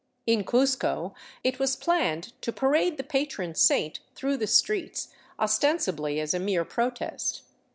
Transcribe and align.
In 0.25 0.43
Cuzco 0.43 1.13
it 1.43 1.59
was 1.59 1.75
planned 1.75 2.33
to 2.41 2.51
parade 2.51 2.97
the 2.97 3.03
patron 3.03 3.53
saint 3.53 3.99
through 4.15 4.37
the 4.37 4.47
streets, 4.47 5.09
ostensibly 5.39 6.19
as 6.19 6.33
a 6.33 6.39
mere 6.39 6.65
protest. 6.65 7.43